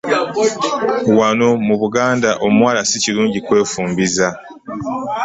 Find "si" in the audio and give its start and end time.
2.89-2.97